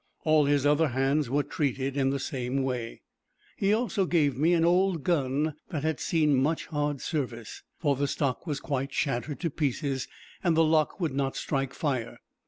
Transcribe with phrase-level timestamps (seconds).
[0.23, 3.03] All his other hands were treated in the same way.
[3.55, 8.07] He also gave me an old gun that had seen much hard service, for the
[8.07, 10.07] stock was quite shattered to pieces,
[10.43, 12.17] and the lock would not strike fire.